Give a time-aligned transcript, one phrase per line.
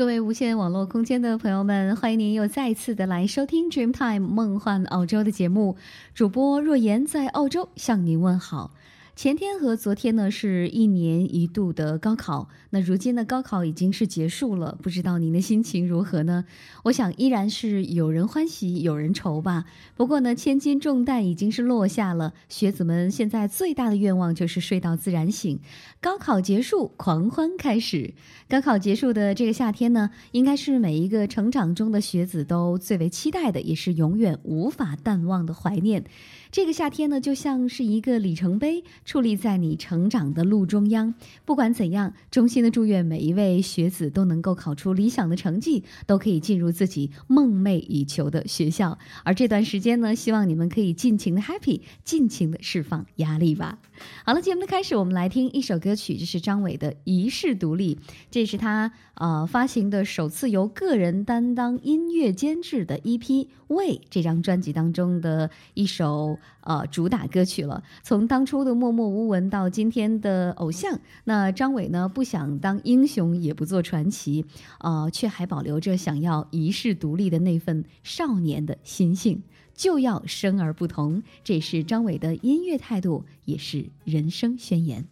[0.00, 5.76] 各位无线网络空间的朋友们，欢迎您又再次的来收听 Dreamtime 梦幻澳洲的节目。
[6.14, 8.70] 主播若言在澳洲向您问好。
[9.20, 12.48] 前天和昨天呢，是一年一度的高考。
[12.70, 16.46] 那如今的高考已经是结束了，不知道您的心情如何呢？
[16.84, 19.66] 我想依然是有人欢喜有人愁吧。
[19.94, 25.60] 不过呢，千斤重担已经是落下了，学子们现在最大的愿望就是睡到自然醒。
[26.00, 28.14] 高考结束，狂欢开始。
[28.48, 36.04] 高考结束的这个夏天呢，应该是每一个成长中的学子都最为期待的，也是永远无法淡忘的怀念。
[36.52, 41.14] 这个夏天呢，就像是一个里程碑，矗立在你成长的路中央。
[41.44, 48.98] 不管怎样，衷心的祝愿每一位学子都能够考出理想的成绩，都可以进入自己梦寐以求的学校。
[49.22, 53.78] 而这段时间呢，希望你们可以尽情的 happy，尽情的释放压力吧。
[54.24, 57.94] 好了，节目的开始，我们来听一首歌曲，这是张伟的《一世独立》，
[58.28, 63.20] 这是他呃发行的首次由个人担当音乐监制的 EP
[63.68, 66.39] 《为》这张专辑当中的一首。
[66.62, 67.82] 呃，主打歌曲了。
[68.02, 74.44] 从当初的默默无闻到今天的偶像，那张伟呢不想当英雄，也不做传奇，
[74.80, 79.42] 呃，却还保留着想要一世独立的那份少年的心性，
[79.74, 81.22] 就要生而不同。
[81.42, 85.06] 这是张伟的音乐态度，也是人生宣言。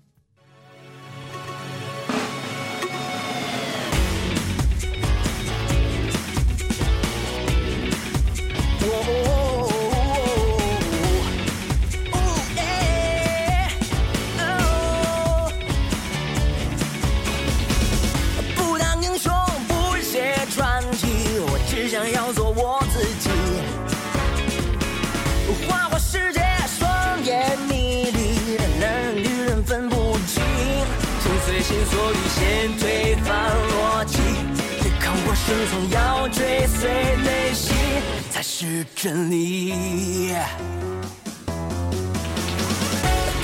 [38.60, 40.34] 是真理。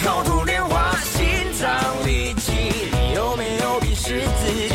[0.04, 1.24] 口吐莲花，心
[1.56, 1.70] 脏
[2.04, 2.52] 力气，
[2.90, 4.50] 你有没有鄙视自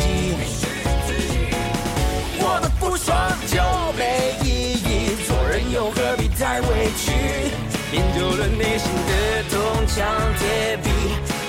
[2.38, 3.14] 活得不爽
[3.48, 3.60] 就
[3.98, 7.12] 没意义，做人又何必太委屈？
[7.92, 10.06] 练就了内心的铜墙
[10.38, 10.88] 铁壁，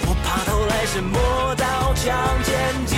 [0.01, 2.13] 不怕头来是磨刀强
[2.43, 2.97] 剑戟，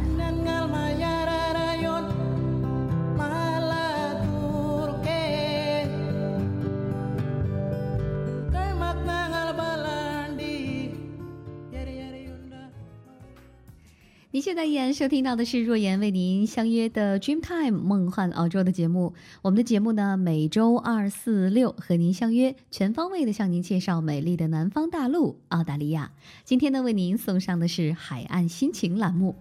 [14.33, 19.13] 您现在依然收听到的是若言为您相约的 Dreamtime 梦幻澳洲的节目。
[19.41, 26.13] 我们的节目呢，每周二、四、六和您相约，全方位的向您介绍美丽的南方大陆澳大利亚。
[26.45, 29.35] 今天呢，为您送上的是海岸心情栏目。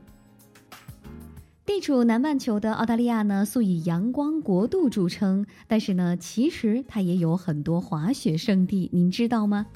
[1.65, 9.69] 地处南半球的澳大利亚呢，素以阳光国度著称，但是呢，其实它也有很多滑雪胜地，您知道吗？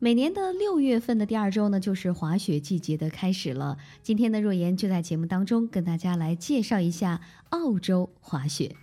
[0.00, 3.76] 每年的六月份的第二周呢，就是滑雪季节的开始了。
[4.00, 8.76] 今天的若言就在节目当中跟大家来介绍一下澳洲滑雪。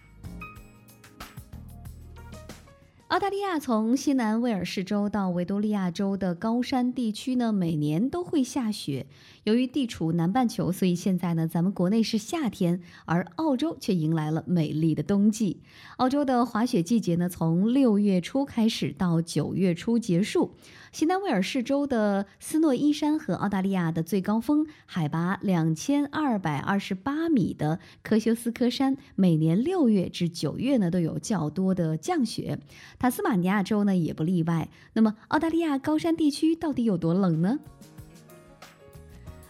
[3.10, 9.06] 澳大利亚从西南威尔士州到维多利亚州的高山地区呢，每年都会下雪。
[9.46, 15.62] 由于地处南半球，所以现在呢，咱们国内是夏天，而澳洲却迎来了美丽的冬季。
[15.98, 20.56] 澳洲的滑雪季节呢，从六月初开始到九月初结束。
[20.96, 32.58] 西南威尔士州的斯诺伊山和澳大利亚的最高峰海拔两千二百二十八米的科修斯科山，每年六月至九月呢都有较多的降雪。
[32.98, 34.70] 塔斯马尼亚州呢也不例外。
[34.94, 37.60] 那么，澳大利亚高山地区到底有多冷呢？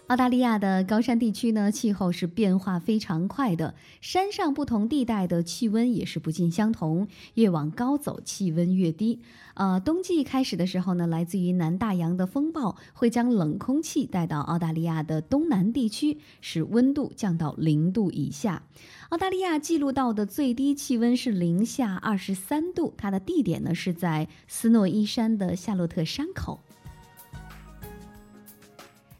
[0.07, 9.19] 澳大利亚的高山地区呢，气候是变化非常快的，山上不同地带的气温也是不尽相同，越往高走气温越低。
[9.55, 18.61] 呃，冬季开始的时候呢，来自于南大洋的风暴会将冷空气带到澳大利亚的东南地区，使温度降到零度以下。
[19.09, 26.59] 澳大利亚记录到的最低气温是零下二十三度，它的地点呢是在斯诺伊山的夏洛特山口。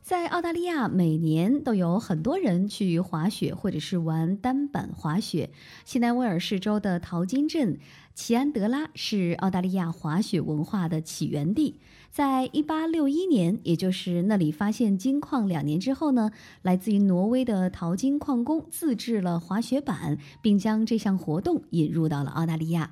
[0.06, 5.50] 在澳大利亚，每年都有很多人去滑雪或者是玩单板滑雪。
[5.84, 7.80] 西南威尔士州的淘金镇
[8.14, 11.80] 奇安德拉是澳大利亚滑雪文化的起源地。
[12.12, 16.30] 在一八六一年，也就是那里发现金矿两年之后呢，
[16.62, 22.92] 来自于挪威的淘金矿工自制了滑雪板，并将这项活动引入到了澳大利亚。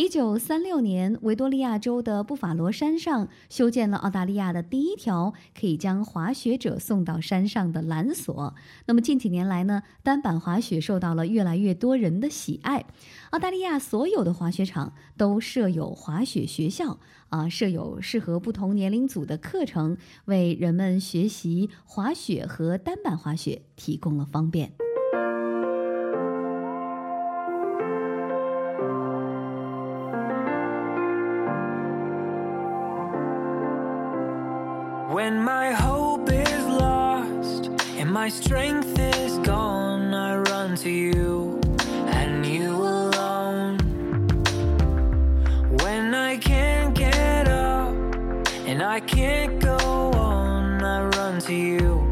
[0.00, 8.54] 一九三六年，维多利亚州的布法罗山上修建了澳大利亚的第一条可以将滑雪者送到山上的缆索。
[8.86, 12.86] 那么近几年来呢，单板滑雪受到了越来越多人的喜爱。
[13.32, 16.98] 澳大利亚所有的滑雪场都设有滑雪学校，
[17.28, 24.72] 啊，设有适合不同年龄组的课程，为人们学习滑雪和单板滑雪提供了方便。
[35.20, 37.66] When my hope is lost
[37.98, 41.60] and my strength is gone, I run to you
[42.20, 43.76] and you alone.
[45.82, 47.94] When I can't get up
[48.64, 49.76] and I can't go
[50.14, 52.09] on, I run to you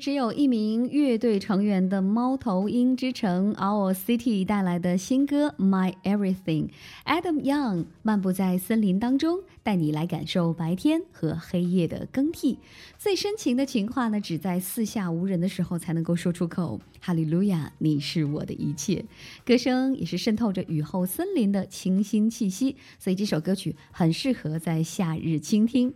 [0.00, 6.70] 只有一名乐队成员的猫头鹰之城 Our City 带来的新歌 My Everything。
[7.04, 12.58] Adam Young 漫步在森林当中，带你来感受白天和黑夜的更替。
[12.96, 16.80] 最深情的情话呢，只在四下无人的时候才能够说出口。
[17.02, 19.04] 哈利路亚，你是我的一切。
[19.44, 25.92] 歌声也是渗透着雨后森林的清新气息，所以这首歌曲很适合在夏日倾听。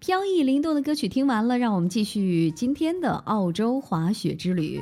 [0.00, 4.80] 飘逸灵动的歌曲听完了，让我们继续今天的澳洲滑雪之旅。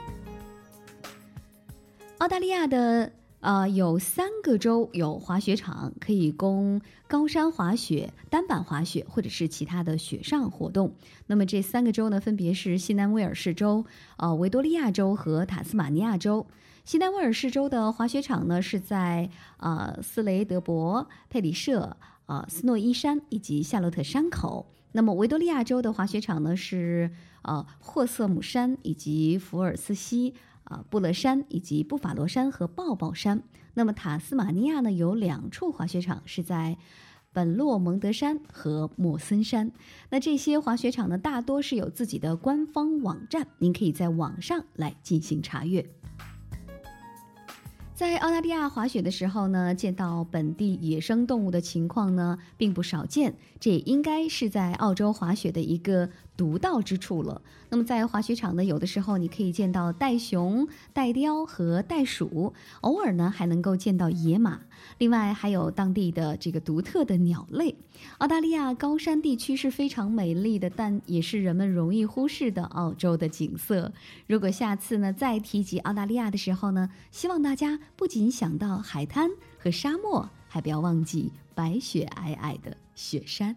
[2.18, 10.94] 澳大利亚的呃有三个州有滑雪场，可以供高山滑雪、单板滑雪或者是其他的雪上活动。
[11.26, 13.86] 那么这三个州呢，分别是西南威尔士州、
[14.18, 16.46] 呃维多利亚州和塔斯马尼亚州。
[16.84, 21.96] 西南威尔士州的滑雪场呢是在呃斯雷德伯、佩里舍、
[22.26, 24.66] 呃斯诺伊山以及夏洛特山口。
[24.92, 27.10] 那么维多利亚州的滑雪场呢是
[27.42, 33.42] 呃霍瑟姆山以及福尔斯西啊布勒山以及布法罗山和抱抱山。
[33.74, 36.78] 那么塔斯马尼亚呢有两处滑雪场是在
[37.32, 39.70] 本洛蒙德山和莫森山。
[40.08, 45.86] 那这些滑雪场呢大多是有自己的官方网站，您可以在网上来进行查阅。
[47.96, 57.40] 在澳大利亚滑雪的时候呢，见到本地野生动物的情况呢并不少见，这也应该是在澳洲滑雪的一个独到之处了。
[57.68, 62.52] 那么在滑雪场呢，有的时候你可以见到袋熊、袋貂和袋鼠，
[62.82, 64.60] 偶尔呢还能够见到野马。
[64.98, 67.74] 另外还有当地的这个独特的鸟类。
[68.18, 73.92] 澳大利亚高山地区是非常美丽的，但也是人们容易忽视的澳洲的景色。
[74.26, 79.28] 如果下次呢再提及澳大利亚的时候呢，希望大家不仅想到海滩
[79.58, 83.56] 和沙漠，还不要忘记白雪皑皑的雪山。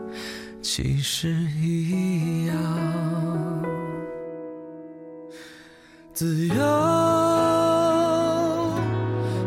[0.73, 1.27] 其实
[1.61, 2.55] 一样，
[6.13, 6.55] 自由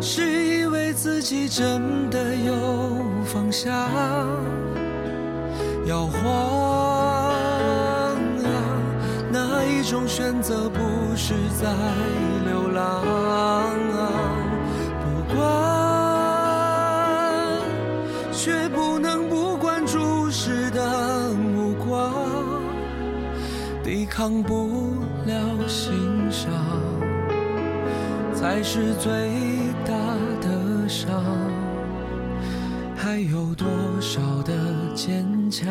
[0.03, 2.53] 是以为自己真的有
[3.25, 3.73] 方向，
[5.87, 6.21] 摇晃
[8.45, 8.53] 啊，
[9.33, 10.79] 哪一种选择不
[11.17, 11.75] 是在
[12.45, 13.24] 流浪。
[24.17, 24.95] 扛不
[25.27, 25.35] 了
[25.67, 25.93] 心
[26.31, 26.49] 伤，
[28.33, 29.11] 才是最
[29.85, 29.93] 大
[30.41, 31.21] 的伤。
[32.95, 33.67] 还有多
[34.01, 34.55] 少的
[34.95, 35.67] 坚强？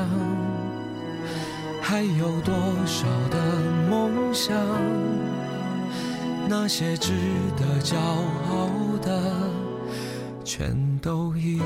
[1.81, 2.53] 还有多
[2.85, 3.39] 少的
[3.89, 4.53] 梦想？
[6.49, 7.13] 那些值
[7.55, 8.67] 得骄傲
[9.01, 9.21] 的，
[10.43, 11.65] 全都一样。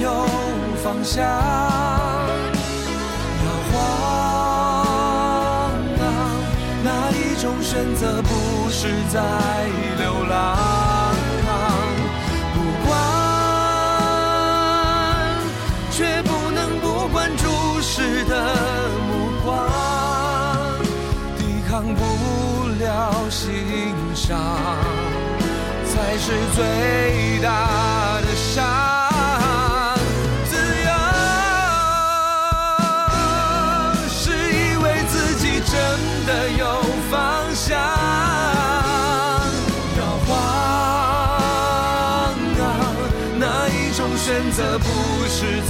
[0.00, 0.26] 有
[0.82, 1.24] 方向。
[3.44, 3.74] 摇晃
[6.00, 6.04] 啊，
[6.82, 8.28] 哪一种选择不
[8.70, 9.20] 是在
[9.98, 10.34] 流浪？
[12.54, 12.92] 不管，
[15.90, 17.44] 却不能不管注
[17.80, 18.32] 视的
[19.08, 19.10] 目
[19.44, 19.68] 光，
[21.38, 22.00] 抵抗不
[22.80, 22.84] 了
[23.30, 23.42] 欣
[24.14, 24.28] 赏。
[25.86, 28.93] 才是最大的伤。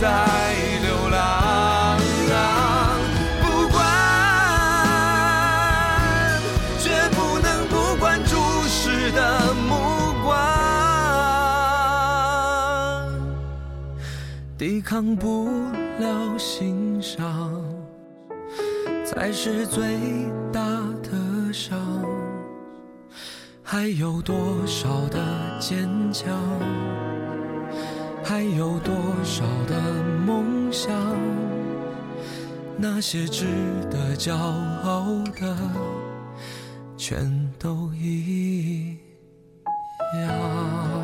[0.01, 0.09] 在
[0.83, 1.99] 流浪？
[3.43, 3.79] 不管，
[6.79, 9.73] 却不能不管注视的目
[10.25, 10.33] 光，
[14.59, 15.49] 抵抗不
[16.01, 17.53] 了欣赏，
[19.05, 19.99] 才是最
[20.53, 20.61] 大
[21.03, 21.79] 的伤。
[23.63, 25.19] 还有多少的
[25.59, 26.29] 坚强？
[28.25, 30.91] 还有多少的梦想？
[32.77, 33.45] 那些值
[33.91, 35.57] 得骄傲的，
[36.97, 38.97] 全都一
[40.19, 41.04] 样。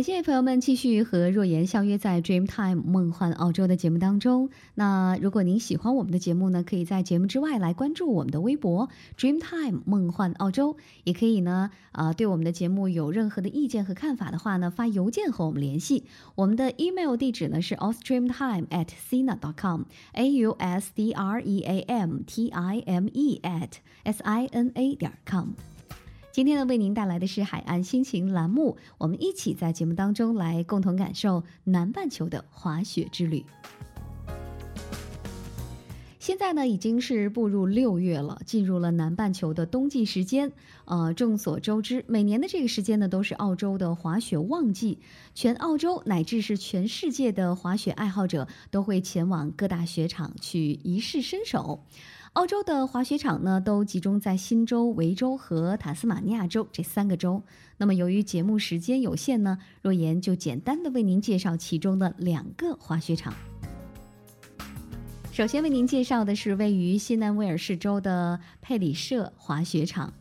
[0.00, 4.48] 感谢朋友们继续和若言相约在 Dreamtime 梦幻澳洲的节目当中。
[4.74, 16.04] 那如果您喜欢我们的节目呢，可以在节目之外来关注我们的微博 Dreamtime 梦幻澳洲，也可以呢，呃，对我们的节目有任何的意见和看法的话呢，发邮件和我们联系。
[16.34, 22.48] 我们的 email 地址呢是 australiantime at sina dot com，a u s d r e a m t
[22.48, 23.72] i m e at
[24.04, 25.48] s i n a 点 com。
[26.40, 33.44] 今天呢，为您带来的是海岸心情栏目，我们一起在节目当中来共同感受南半球的滑雪之旅。
[36.18, 40.50] 现在呢，已经是步入六月了，进入了南半球的冬季时间。
[40.86, 44.98] 呃，众所周知，每年的这个时间呢，都是澳洲的滑雪旺季，
[45.34, 51.84] 全澳洲乃至是全世界的滑雪爱好者都会前往各大雪场去一试身手。
[52.34, 57.42] 澳洲的滑雪场呢，都集中在新州、维州和塔斯马尼亚州这三个州。
[57.76, 63.34] 那么，由于节目时间有限呢，若言就简单的为您介绍其中的两个滑雪场。
[65.32, 70.12] 首先为您介绍的是位于新南威尔士州的佩里舍滑雪场。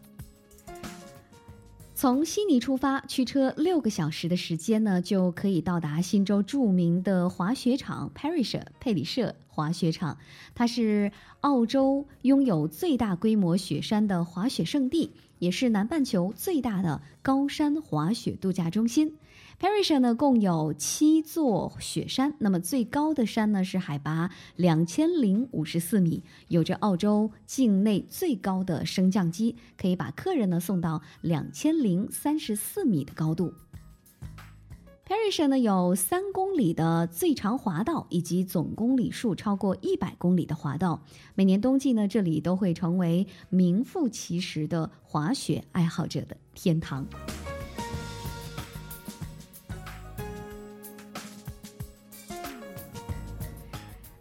[1.93, 10.17] 从悉尼出发，驱车六个小时的时间呢，就可以到达新州著名的滑雪场 Perisher 佩里舍滑雪场。
[10.56, 19.17] 它是澳洲拥有最大规模雪山的滑雪胜地，也是南半球最大的高山滑雪度假中心。
[19.60, 33.54] Perisher 呢共有七座雪山，那么最高的山呢是海拔两千零五十四米，有着澳洲境内最高的升降机，可以把客人呢送到两千零三十四米的高度。
[35.10, 41.02] Perisher 呢有三公里的最长滑道，以及总公里数超过一百公里的滑道。
[41.34, 47.08] 每年冬季呢，这里都会成为名副其实的滑雪爱好者的天堂。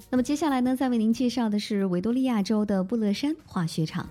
[0.09, 4.09] 那么接下来呢，再为您介绍的是维多利亚州的布勒山滑雪场。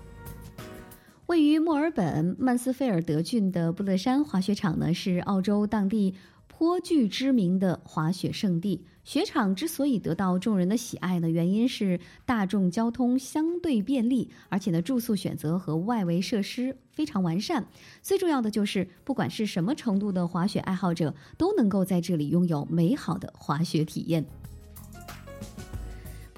[1.26, 6.14] 位于墨尔本曼斯菲尔德郡的布勒山滑雪场呢，是澳洲当地
[6.58, 8.84] 颇具知名的滑雪圣地。
[9.04, 17.64] 雪场之所以得到众人的喜爱呢，原因是大众交通相对便利，而且呢，住宿选择和外围设施非常完善。
[18.02, 24.26] 最重要的就是，不管是什么程度的滑雪爱好者，都能够在这里拥有美好的滑雪体验。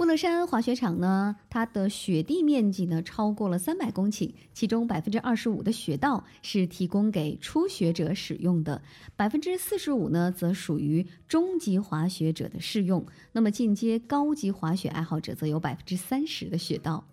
[0.01, 8.81] 布勒山滑雪场呢，它的雪地面积呢超过了三百公顷，其中百分之二十五的雪道是提供给初学者使用的，
[9.15, 13.05] 百分之四十五呢则属于中级滑雪者的适用。
[13.33, 17.05] 那么进阶高级滑雪爱好者则有百分之三十的雪道。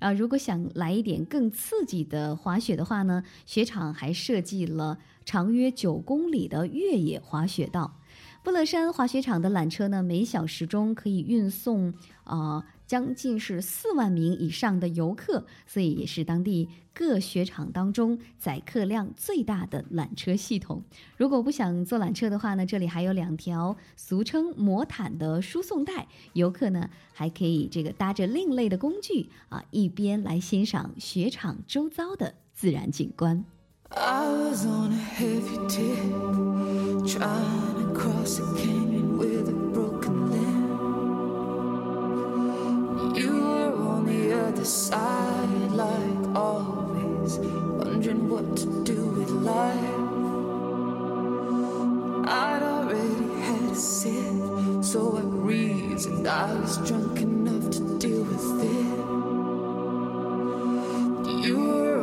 [0.00, 7.98] 啊，如果想来一点更刺激的滑雪的话呢，雪场还设计了长约九公里的越野滑雪道。
[8.44, 20.82] 布勒山滑雪场的缆车呢，每小时中可以运送啊将近是四万名以上的游客，所以也是当地各雪场当中载客量最大的缆车系统。
[21.16, 33.42] 如果不想坐缆车的话呢，这里还有两条俗称魔毯的输送带，游客呢还可以这个搭着另类的工具啊，一边来欣赏雪场周遭的自然景观。
[33.96, 35.98] I was on a heavy tip,
[37.06, 40.64] trying to cross a canyon with a broken limb.
[43.14, 49.78] You were on the other side, like always, wondering what to do with life.
[52.26, 58.64] I'd already had a sip, so I reasoned I was drunk enough to deal with
[58.64, 58.98] it.
[61.46, 62.00] You were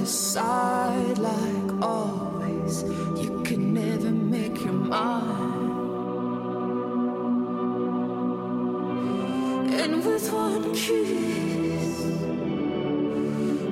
[0.00, 2.84] the side, like always.
[3.22, 5.70] You could never make your mind.
[9.80, 12.00] And with one kiss,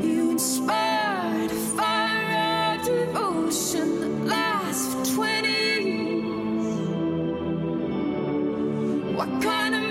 [0.05, 6.79] you inspired a fire of devotion that lasts for 20 years.
[9.17, 9.83] What kind of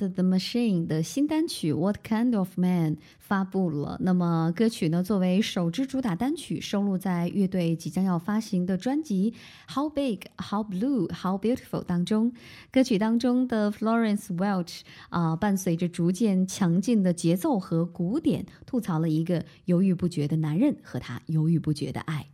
[0.00, 3.96] and the Machine 的新单曲《What Kind of Man》发布了。
[4.00, 9.34] 那么，歌曲呢作为首支主打单曲，收录在乐队即将要发行的专辑
[9.74, 12.32] 《How Big, How Blue, How Beautiful》当中。
[12.70, 22.26] 歌曲当中的 Florence Welch 啊、伴随着逐渐强劲的节奏和鼓点，吐槽了一个犹豫不决的男人和他犹豫不决的爱。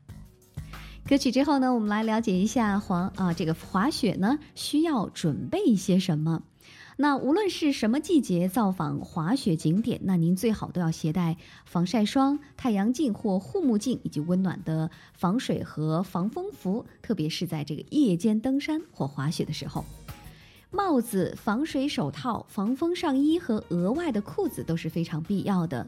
[1.08, 6.42] 歌曲之后呢，我们来了解一下滑啊这个滑雪呢需要准备一些什么。
[6.98, 19.84] 那无论是什么季节造访滑雪景点，那您最好都要携带防晒霜、太阳镜或护目镜，以及温暖的防水和防风服，特别是在这个夜间登山或滑雪的时候。
[20.70, 25.86] 帽子、防水手套、防风上衣和额外的裤子都是非常必要的。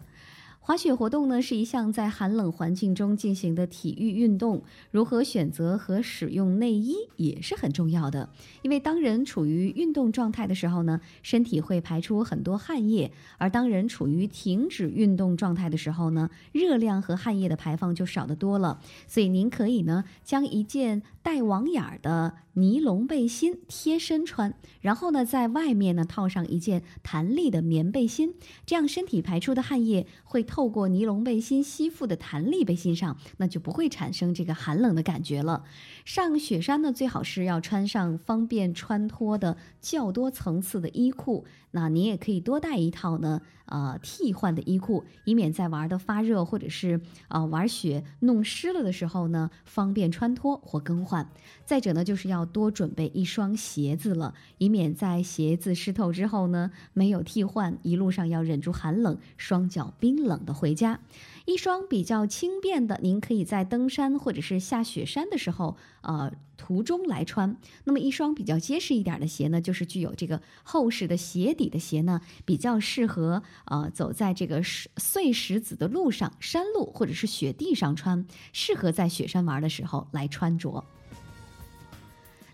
[0.61, 8.29] 滑雪活动呢是一项在寒冷环境中进行的体育运动，如何选择和使用内衣也是很重要的。
[8.61, 18.79] 因为当人处于运动状态的时候呢，身体会排出很多汗液；而当人处于停止运动状态的时候呢，热量和汗液的排放就少得多了。
[19.07, 28.35] 所以您可以呢将一件带网眼儿的尼龙背心贴身穿，然后呢在外面呢套上一件弹力的棉背心，
[28.67, 35.65] 这样身体排出的汗液会透过尼龙背心吸附的弹力背心上，那就不会产生这个寒冷的感觉了。
[36.09, 41.45] 上雪山呢，最好是要穿上方便穿脱的较多层次的衣裤。
[41.73, 51.29] 那你也可以多带一套呢，呃，替换的衣裤，以免在玩的发热或者是呃玩雪弄湿了的时候呢，方便穿脱或更换。
[51.67, 61.01] 再者呢，就是要多准备一双鞋子了，以免在鞋子湿透之后呢，没有替换，一路上要忍住寒冷，双脚冰冷的回家。
[61.49, 67.57] 一双比较轻便的，您可以在登山或者是下雪山的时候，呃，途中来穿。
[67.85, 80.85] 那么一双比较结实一点的鞋呢，就是具有这个厚实的鞋底的鞋呢，比较适合呃走在这个碎石子的路上、山路或者是雪地上穿，适合在雪山玩的时候来穿着。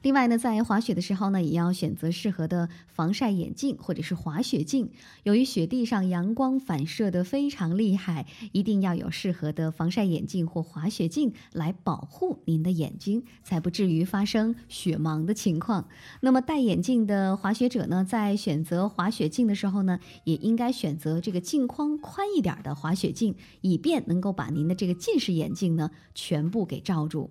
[0.05, 4.91] 另外呢，在滑雪的时候呢，也要选择适合的防晒眼镜或者是滑雪镜。
[5.23, 15.89] 由于雪地上阳光反射的非常厉害，一定要有适合的防晒眼镜或滑雪镜来保护您的眼睛，才不至于发生雪盲的情况。
[16.21, 27.31] 那么戴眼镜的滑雪者呢，在选择滑雪镜的时候呢，也应该选择这个镜框宽一点的滑雪镜，以便能够把您的这个近视眼镜呢全部给罩住。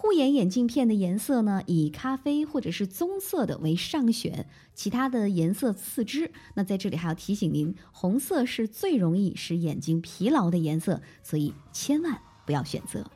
[0.00, 6.30] 护眼眼镜片的颜色呢，以咖啡或者是棕色的为上选，其他的颜色次之。
[6.54, 13.10] 那在这里还要提醒您，红色是最容易使眼睛疲劳的颜色，所以千万不要选择。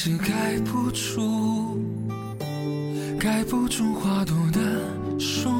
[0.00, 1.76] 是盖不住，
[3.18, 4.60] 盖不住花朵的
[5.18, 5.50] 树，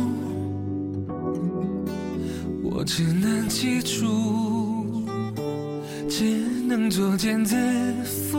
[2.63, 5.05] 我只能记住，
[6.09, 6.23] 只
[6.69, 7.57] 能作茧自
[8.31, 8.39] 缚。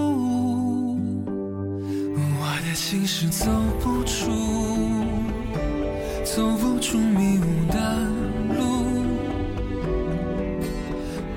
[2.16, 4.32] 我的心事走不出，
[6.24, 8.08] 走不出迷雾的
[8.58, 8.64] 路，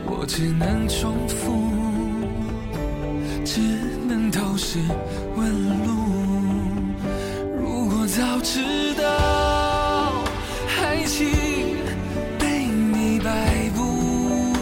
[0.06, 1.71] 我只能重复。
[4.72, 4.78] 是
[5.36, 5.46] 问
[5.84, 5.92] 路。
[7.60, 10.24] 如果早知道
[10.80, 11.28] 爱情
[12.38, 14.56] 被你摆布，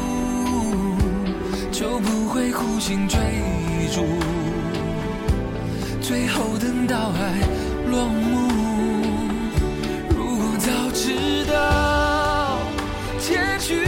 [1.70, 3.20] 就不会苦心追
[3.94, 4.04] 逐，
[6.00, 7.38] 最后等到爱
[7.88, 8.50] 落幕。
[10.08, 12.58] 如果早知道
[13.20, 13.86] 结局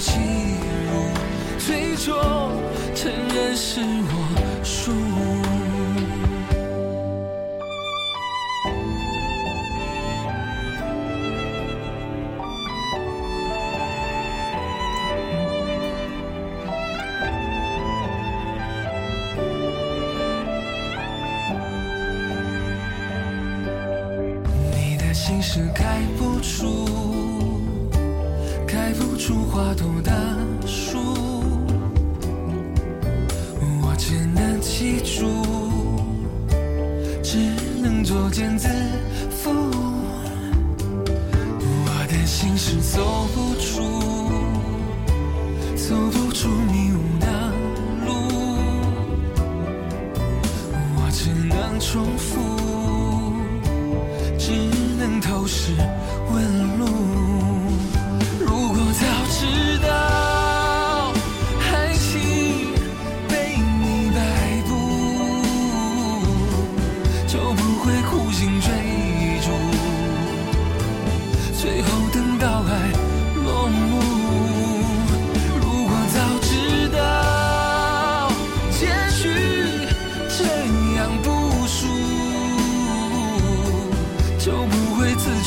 [0.00, 0.18] 欺
[0.86, 2.10] 辱，最终
[2.94, 4.19] 承认是我。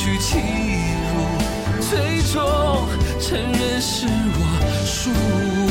[0.03, 1.79] 举棋如。
[1.79, 2.43] 最终
[3.21, 5.62] 承认是我输。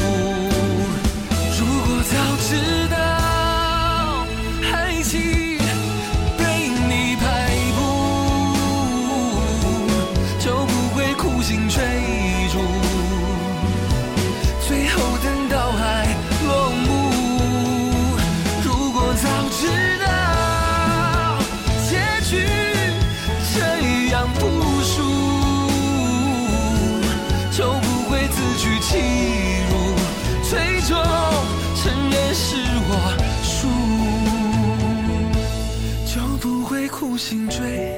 [37.32, 37.91] 心追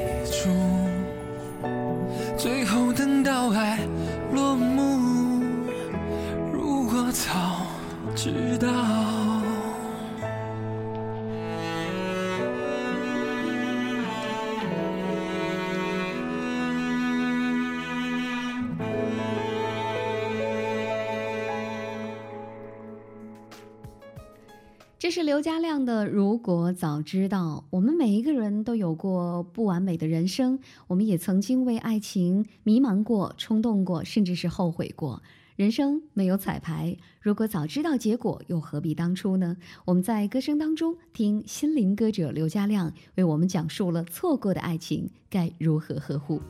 [25.45, 27.65] 这是刘家亮的《如果早知道》。
[27.69, 35.23] 我们每一个人都有过不完美的人生，我们也曾经为爱情迷茫过、冲动过，甚至是后悔过。
[35.57, 39.59] 人生没有彩排，如果早知道结果，又何必当初呢？
[39.85, 46.41] 我们在歌声当中听心灵歌者刘家亮为我们讲述了错过的爱情该如何呵护。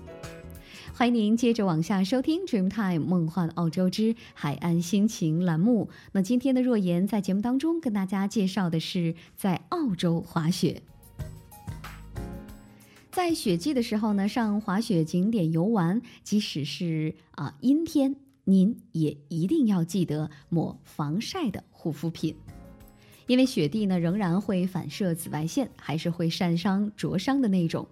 [0.97, 5.91] 欢迎您接着往下收听《Dreamtime 梦幻澳洲之海岸心情》栏目。
[6.13, 10.81] 那今天的若言在节目当中跟大家介绍的是在澳洲滑雪。
[13.11, 18.15] 在雪季的时候呢，上滑雪景点游玩，即使是啊、阴天，
[18.45, 22.37] 您也一定要记得抹防晒的护肤品。
[23.27, 27.87] 因为雪地呢仍然会反射紫外线，还是会晒伤、灼伤的那种。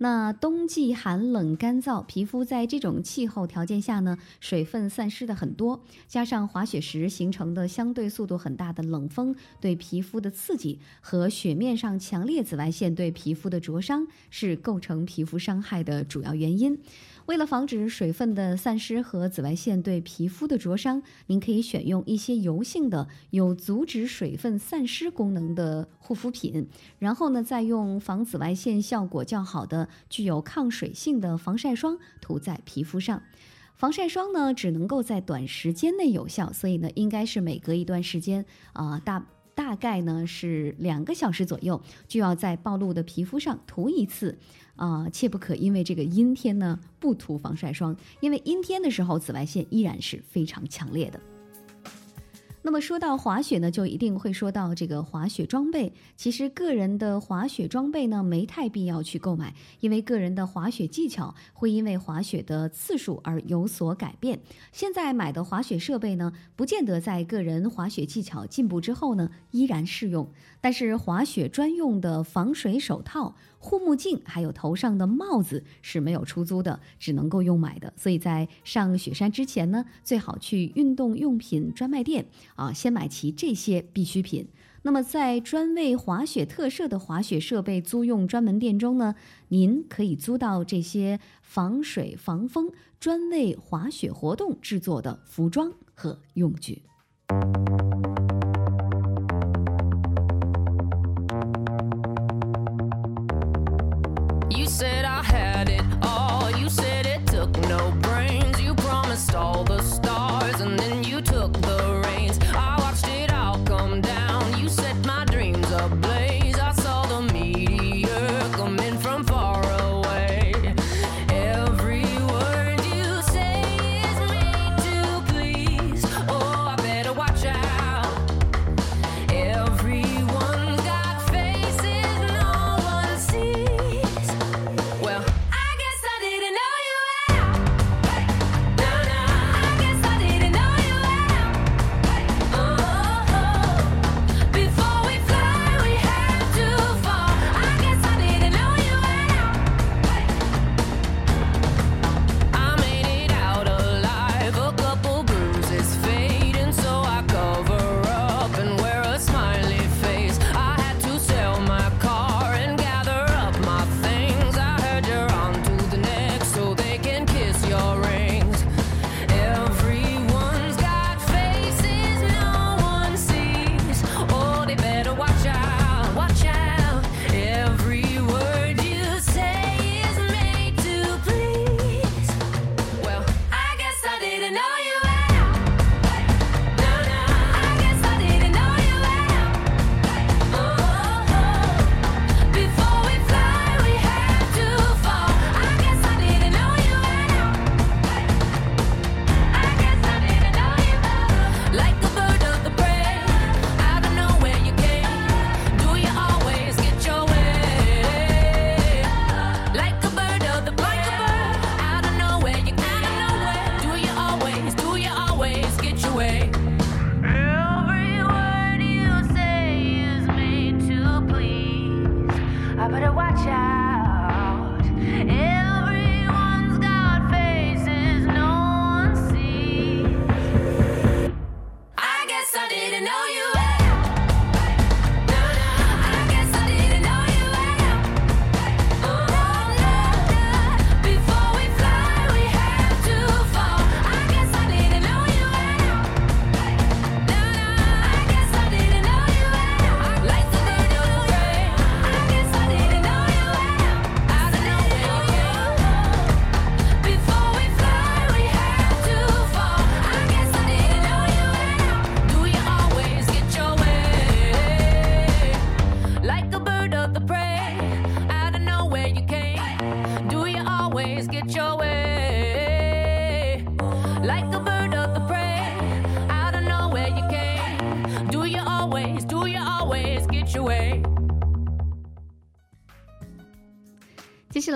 [0.00, 16.78] 那冬季寒冷干燥，皮肤在这种气候条件下呢，水分散失的很多，加上滑雪时形成的相对速度很大的冷风对皮肤的刺激和雪面上强烈紫外线对皮肤的灼伤，是构成皮肤伤害的主要原因。
[17.28, 26.66] 为了防止水分的散失和紫外线对皮肤的灼伤，您可以选用一些油性的、有阻止水分散失功能的护肤品，
[26.98, 33.22] 然后呢，再用防紫外线效果较好的、具有抗水性的防晒霜涂在皮肤上。
[33.74, 39.26] 防晒霜呢，只能够在短时间内有效，所以呢，应该是每隔一段时间啊、大
[39.58, 44.38] 大概呢是两个小时左右，就要在暴露的皮肤上涂一次。
[44.76, 51.18] 啊、切不可因为这个阴天呢不涂防晒霜，因为阴天的时候紫外线依然是非常强烈的。
[52.68, 55.94] 那么说到滑雪呢，就一定会说到这个滑雪装备。
[56.18, 64.40] 其实个人的滑雪装备呢，没太必要去购买，因为个人的滑雪技巧会因为滑雪的次数而有所改变。
[64.70, 70.30] 现在买的滑雪设备呢，不见得在个人滑雪技巧进步之后呢，依然适用。
[70.60, 77.92] 但是滑雪专用的防水手套、护目镜，还有头上的帽子是没有出租的，只能够用买的。
[77.96, 84.48] 所以在上雪山之前呢，最好去运动用品专卖店啊，先买齐这些必需品。
[84.82, 89.16] 那么，在专为滑雪特设的滑雪设备租用专门店中呢，
[89.48, 96.82] 您可以租到这些防水防风、专为滑雪活动制作的服装和用具。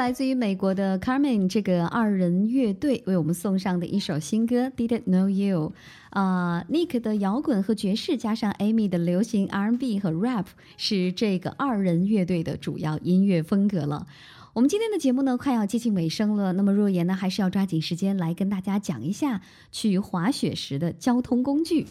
[0.03, 5.73] 来自于美国的 Carmen 这个二人乐队为我们送上的一首新歌《Didn't Know You》。
[6.11, 10.47] 啊、n i c k 的摇滚和爵士加上 Amy 的流行 R&B 和 Rap
[10.77, 14.09] 是这个二人乐队的主要音乐风格了。
[14.55, 16.53] 我们今天的节目呢，快要接近尾声了。
[16.55, 19.41] 那么若言呢，还是要抓紧时间来跟大家讲一下
[19.71, 21.87] 去滑雪时的交通工具。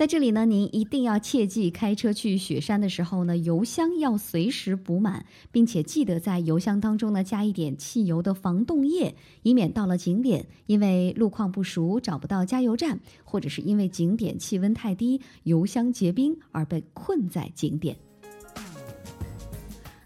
[0.00, 17.98] 在这里呢，您一定要切记，开车去雪山的时候呢，油箱要随时补满，并且记得在油箱当中呢加一点汽油的防冻液，以免到了景点因为路况不熟找不到加油站，或者是因为景点气温太低，油箱结冰而被困在景点。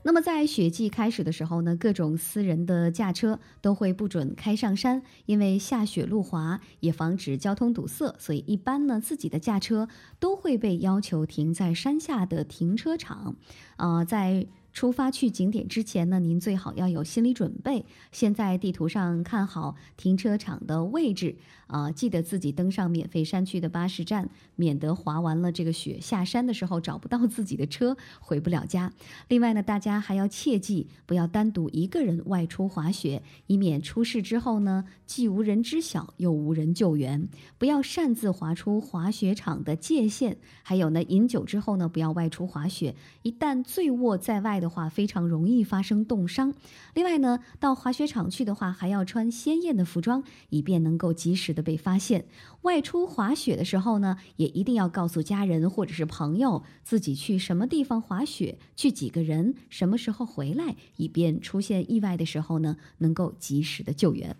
[0.07, 9.89] 那么在雪季开始的时候呢，各种私人的驾车都会不准开上山，因为下雪路滑，也防止交通堵塞，所以一般呢自己的驾车
[10.21, 13.37] 都会被要求停在山下的停车场。
[13.79, 21.37] 呃，在出发去景点之前呢，您最好要有心理准备，先在地图上看好停车场的位置，
[21.67, 28.93] 啊、记得自己登上免费山区的巴士站，免得滑完了这个雪下山的时候找不到自己的车，回不了家。
[29.29, 37.29] 另外呢，大家还要切记，不要单独一个人外出滑雪，以免出事之后呢，既无人知晓，又无人救援。
[37.57, 40.37] 不要擅自滑出滑雪场的界限。
[40.63, 46.53] 还有呢，饮酒之后呢，不要外出滑雪，一旦醉卧在外的话，非常容易发生冻伤。
[46.93, 52.27] 另外呢，到滑雪场去的话，还要穿鲜艳的服装，以便能够及时的被发现。
[52.63, 64.37] 外出滑雪的时候呢，也一定要告诉家人或者是朋友自己去什么地方滑雪，去几个人，什么时候回来，以便出现意外的时候呢，能够及时的救援。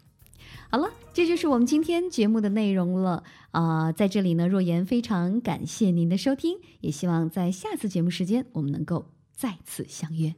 [0.71, 3.23] 好了，这就是我们今天节目的内容了。
[3.53, 10.35] 啊、在这里呢，若言非常感谢您的收听，也希望在下次节目时间我们能够再次相约。